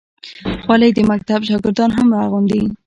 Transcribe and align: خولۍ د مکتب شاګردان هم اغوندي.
خولۍ 0.63 0.91
د 0.95 0.99
مکتب 1.11 1.39
شاګردان 1.49 1.89
هم 1.97 2.07
اغوندي. 2.23 2.61